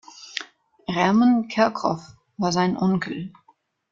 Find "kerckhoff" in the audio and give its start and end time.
1.47-2.17